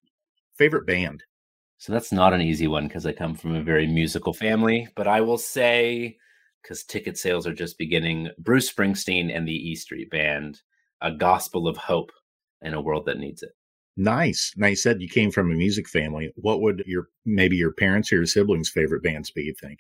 [0.58, 1.24] favorite band.
[1.78, 5.08] So that's not an easy one because I come from a very musical family, but
[5.08, 6.18] I will say
[6.70, 8.30] because ticket sales are just beginning.
[8.38, 10.62] Bruce Springsteen and the E Street Band,
[11.02, 12.12] a gospel of hope
[12.62, 13.50] in a world that needs it.
[13.98, 14.54] Nice.
[14.56, 16.32] Now you said you came from a music family.
[16.36, 19.42] What would your maybe your parents or your siblings' favorite bands be?
[19.42, 19.80] You think?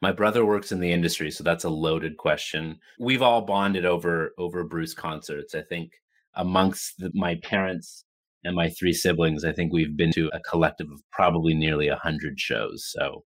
[0.00, 2.78] My brother works in the industry, so that's a loaded question.
[2.98, 5.54] We've all bonded over over Bruce concerts.
[5.54, 5.92] I think
[6.34, 8.06] amongst the, my parents
[8.44, 11.96] and my three siblings, I think we've been to a collective of probably nearly a
[11.96, 12.90] hundred shows.
[12.90, 13.24] So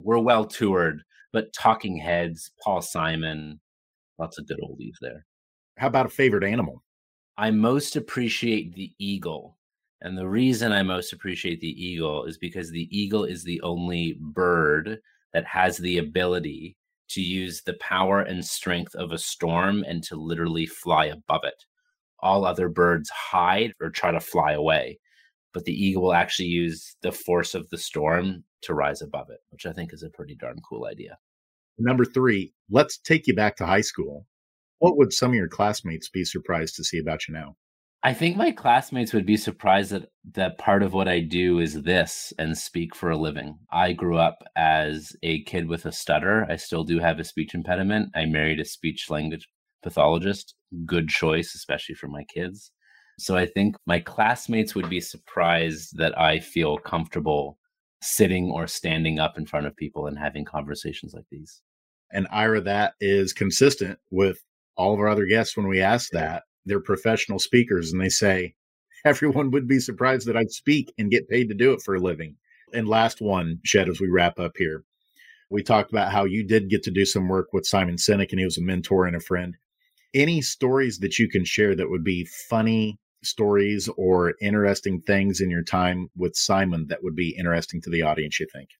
[0.00, 3.60] we're well toured but Talking Heads, Paul Simon,
[4.18, 5.26] lots of good oldies there.
[5.78, 6.82] How about a favorite animal?
[7.36, 9.56] I most appreciate the eagle.
[10.02, 14.18] And the reason I most appreciate the eagle is because the eagle is the only
[14.20, 14.98] bird
[15.32, 16.76] that has the ability
[17.10, 21.64] to use the power and strength of a storm and to literally fly above it.
[22.20, 24.98] All other birds hide or try to fly away,
[25.52, 29.40] but the eagle will actually use the force of the storm to rise above it,
[29.50, 31.18] which I think is a pretty darn cool idea.
[31.78, 34.26] Number three, let's take you back to high school.
[34.78, 37.56] What would some of your classmates be surprised to see about you now?
[38.02, 41.82] I think my classmates would be surprised that that part of what I do is
[41.82, 43.58] this and speak for a living.
[43.70, 46.46] I grew up as a kid with a stutter.
[46.48, 48.10] I still do have a speech impediment.
[48.14, 49.46] I married a speech language
[49.82, 50.54] pathologist.
[50.86, 52.72] Good choice, especially for my kids.
[53.18, 57.58] So I think my classmates would be surprised that I feel comfortable
[58.02, 61.62] sitting or standing up in front of people and having conversations like these.
[62.12, 64.42] And Ira, that is consistent with
[64.76, 66.44] all of our other guests when we ask that.
[66.66, 68.54] They're professional speakers and they say,
[69.04, 72.00] everyone would be surprised that I'd speak and get paid to do it for a
[72.00, 72.36] living.
[72.72, 74.84] And last one, Shed, as we wrap up here,
[75.50, 78.38] we talked about how you did get to do some work with Simon Sinek and
[78.38, 79.56] he was a mentor and a friend.
[80.14, 85.50] Any stories that you can share that would be funny, stories or interesting things in
[85.50, 88.70] your time with Simon that would be interesting to the audience, you think?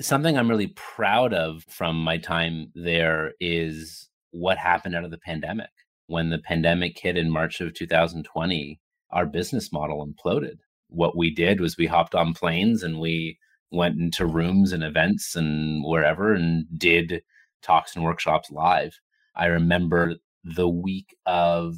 [0.00, 5.18] Something I'm really proud of from my time there is what happened out of the
[5.18, 5.70] pandemic.
[6.06, 10.56] When the pandemic hit in March of 2020, our business model imploded.
[10.88, 13.38] What we did was we hopped on planes and we
[13.70, 17.22] went into rooms and events and wherever and did
[17.62, 18.98] talks and workshops live.
[19.34, 21.76] I remember the week of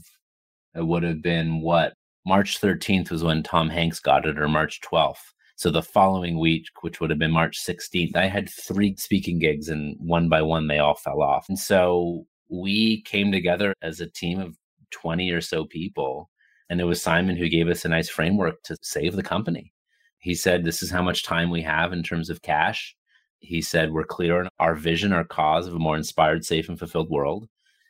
[0.76, 1.94] it would have been what
[2.26, 5.32] March 13th was when Tom Hanks got it, or March 12th.
[5.56, 9.68] So the following week, which would have been March 16th, I had three speaking gigs,
[9.68, 11.48] and one by one, they all fell off.
[11.48, 14.56] And so we came together as a team of
[14.90, 16.30] 20 or so people.
[16.68, 19.72] And it was Simon who gave us a nice framework to save the company.
[20.18, 22.96] He said, This is how much time we have in terms of cash.
[23.38, 26.78] He said, We're clear on our vision, our cause of a more inspired, safe, and
[26.78, 27.48] fulfilled world.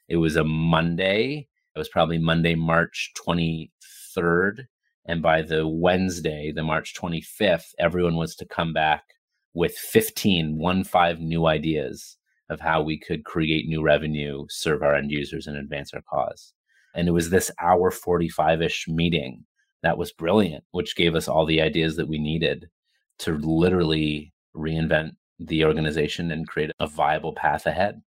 [0.08, 1.48] It was a Monday.
[1.76, 4.64] It was probably Monday, March 23rd.
[5.04, 9.02] And by the Wednesday, the March 25th, everyone was to come back
[9.52, 12.16] with 15, one five new ideas
[12.48, 16.54] of how we could create new revenue, serve our end users, and advance our cause.
[16.94, 19.44] And it was this hour 45 ish meeting
[19.82, 22.70] that was brilliant, which gave us all the ideas that we needed
[23.18, 28.00] to literally reinvent the organization and create a viable path ahead.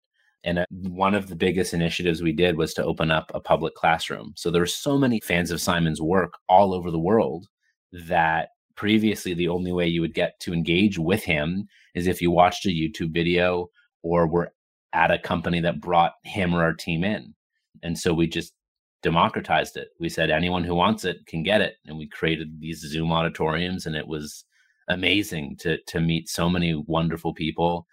[0.49, 3.75] And uh, one of the biggest initiatives we did was to open up a public
[3.75, 4.33] classroom.
[4.35, 7.49] So there are so many fans of Simon's work all over the world
[7.93, 12.31] that previously the only way you would get to engage with him is if you
[12.31, 13.69] watched a YouTube video
[14.03, 14.51] or were
[14.95, 17.35] at a company that brought him or our team in.
[17.83, 18.55] And so we just
[19.03, 19.89] democratized it.
[20.01, 21.75] We said anyone who wants it can get it.
[21.85, 24.47] And we created these Zoom auditoriums and it was
[24.89, 27.87] amazing to to meet so many wonderful people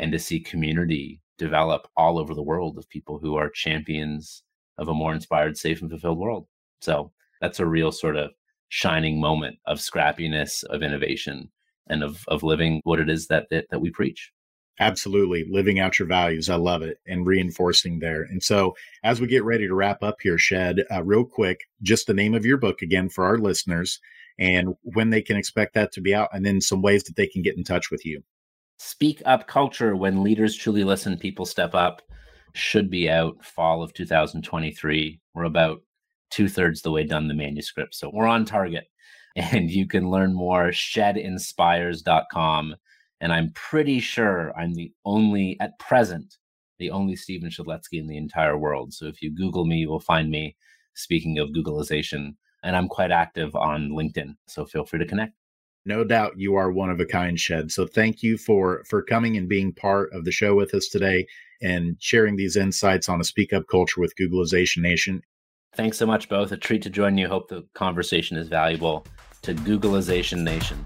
[0.00, 4.42] and to see community develop all over the world of people who are champions
[4.76, 6.46] of a more inspired, safe and fulfilled world.
[6.82, 8.30] So that's a real sort of
[8.68, 11.50] shining moment of scrappiness, of innovation,
[11.88, 14.30] and of of living what it is that that, that we preach.
[14.78, 15.44] Absolutely.
[15.50, 16.48] Living out your values.
[16.48, 16.98] I love it.
[17.06, 18.22] And reinforcing there.
[18.22, 22.06] And so, as we get ready to wrap up here, Shed, uh, real quick, just
[22.06, 23.98] the name of your book again for our listeners
[24.38, 27.26] and when they can expect that to be out, and then some ways that they
[27.26, 28.22] can get in touch with you.
[28.82, 32.00] Speak Up Culture When Leaders Truly Listen, People Step Up
[32.54, 35.20] should be out fall of 2023.
[35.34, 35.82] We're about
[36.30, 37.94] two thirds the way done the manuscript.
[37.94, 38.86] So we're on target.
[39.36, 42.74] And you can learn more shedinspires.com.
[43.20, 46.38] And I'm pretty sure I'm the only, at present,
[46.78, 48.94] the only Stephen Shedletsky in the entire world.
[48.94, 50.56] So if you Google me, you will find me.
[50.94, 54.36] Speaking of Googlization, and I'm quite active on LinkedIn.
[54.48, 55.34] So feel free to connect.
[55.86, 57.72] No doubt you are one of a kind, Shed.
[57.72, 61.26] So thank you for for coming and being part of the show with us today
[61.62, 65.22] and sharing these insights on a speak up culture with Googlization Nation.
[65.74, 66.52] Thanks so much, both.
[66.52, 67.28] A treat to join you.
[67.28, 69.06] Hope the conversation is valuable
[69.42, 70.84] to Googlization Nation.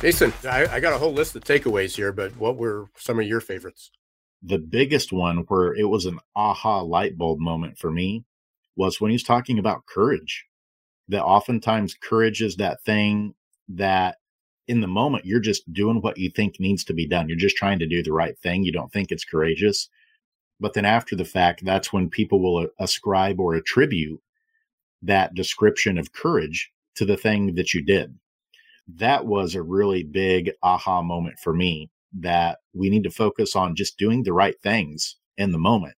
[0.00, 3.26] Jason, I, I, got a whole list of takeaways here, but what were some of
[3.26, 3.90] your favorites?
[4.42, 8.24] The biggest one, where it was an aha light bulb moment for me,
[8.76, 10.44] was when he's talking about courage.
[11.08, 13.34] That oftentimes courage is that thing
[13.68, 14.16] that
[14.66, 17.28] in the moment you're just doing what you think needs to be done.
[17.28, 18.64] You're just trying to do the right thing.
[18.64, 19.88] You don't think it's courageous.
[20.60, 24.20] But then after the fact, that's when people will uh, ascribe or attribute
[25.02, 28.16] that description of courage to the thing that you did.
[28.96, 31.90] That was a really big aha moment for me
[32.20, 35.96] that we need to focus on just doing the right things in the moment.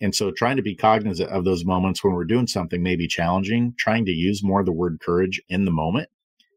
[0.00, 3.74] And so trying to be cognizant of those moments when we're doing something maybe challenging,
[3.78, 6.08] trying to use more of the word courage in the moment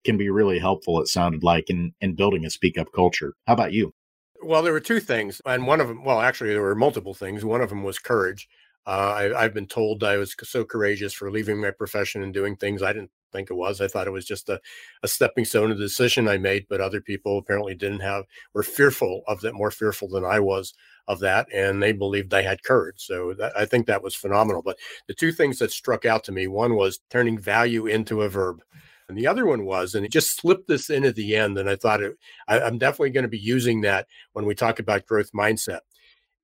[0.03, 3.33] can be really helpful, it sounded like, in, in building a speak up culture.
[3.47, 3.93] How about you?
[4.41, 7.43] Well, there were two things, and one of them, well, actually, there were multiple things.
[7.43, 8.47] One of them was courage.
[8.85, 12.55] Uh, I, have been told I was so courageous for leaving my profession and doing
[12.55, 13.82] things I didn't think it was.
[13.82, 14.59] I thought it was just a,
[15.03, 19.23] a stepping stone, a decision I made, but other people apparently didn't have, were fearful
[19.27, 20.73] of that, more fearful than I was
[21.07, 22.99] of that, and they believed they had courage.
[22.99, 24.61] So that, I think that was phenomenal.
[24.61, 24.77] But
[25.07, 28.61] the two things that struck out to me one was turning value into a verb.
[29.07, 31.57] And the other one was, and it just slipped this in at the end.
[31.57, 32.15] And I thought it,
[32.47, 35.80] I, I'm definitely going to be using that when we talk about growth mindset.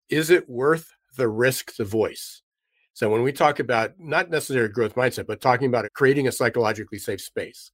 [0.10, 2.42] Is it worth the risk to voice?
[2.96, 6.98] So when we talk about not necessarily growth mindset, but talking about creating a psychologically
[6.98, 7.70] safe space,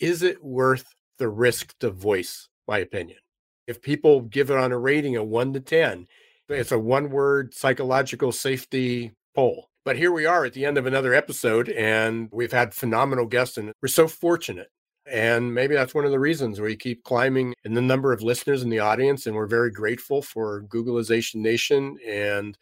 [0.00, 0.86] is it worth
[1.18, 3.18] the risk to voice my opinion?
[3.66, 6.06] If people give it on a rating of one to 10,
[6.48, 9.68] it's a one word psychological safety poll.
[9.84, 13.58] But here we are at the end of another episode, and we've had phenomenal guests,
[13.58, 14.68] and we're so fortunate.
[15.04, 18.62] And maybe that's one of the reasons we keep climbing in the number of listeners
[18.62, 19.26] in the audience.
[19.26, 22.56] And we're very grateful for Googlization Nation and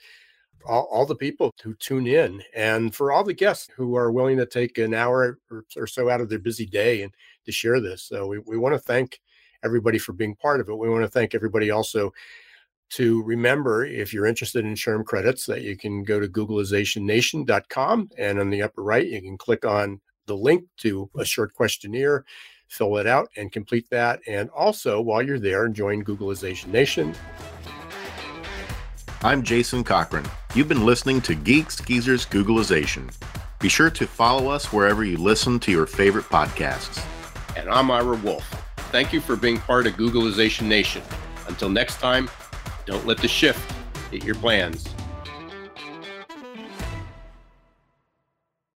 [0.66, 4.38] all, all, the people who tune in and for all the guests who are willing
[4.38, 7.12] to take an hour or, or so out of their busy day and
[7.44, 8.02] to share this.
[8.02, 9.20] So we, we want to thank
[9.62, 10.74] everybody for being part of it.
[10.74, 12.12] We want to thank everybody also
[12.90, 18.38] to remember if you're interested in SHRM credits that you can go to googlizationnation.com and
[18.38, 22.24] on the upper right you can click on the link to a short questionnaire
[22.68, 27.14] fill it out and complete that and also while you're there join googlization nation
[29.24, 30.26] I'm Jason Cochran.
[30.54, 33.10] You've been listening to Geeks Geezers Googlization.
[33.58, 37.02] Be sure to follow us wherever you listen to your favorite podcasts.
[37.56, 38.44] And I'm Ira Wolfe.
[38.92, 41.00] Thank you for being part of Googlization Nation.
[41.48, 42.28] Until next time,
[42.84, 43.72] don't let the shift
[44.10, 44.86] hit your plans.